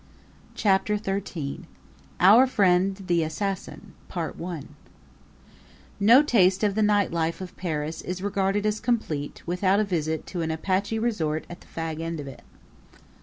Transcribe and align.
Chapter 0.55 0.97
XIII 0.97 1.65
Our 2.19 2.47
Friend, 2.47 2.95
the 3.05 3.21
Assassin 3.21 3.93
No 5.99 6.23
taste 6.23 6.63
of 6.63 6.73
the 6.73 6.81
night 6.81 7.11
life 7.11 7.39
of 7.39 7.55
Paris 7.55 8.01
is 8.01 8.23
regarded 8.23 8.65
as 8.65 8.79
complete 8.79 9.43
without 9.45 9.79
a 9.79 9.83
visit 9.83 10.25
to 10.25 10.41
an 10.41 10.49
Apache 10.49 10.97
resort 10.97 11.45
at 11.51 11.61
the 11.61 11.67
fag 11.67 12.01
end 12.01 12.19
of 12.19 12.25
it. 12.27 12.41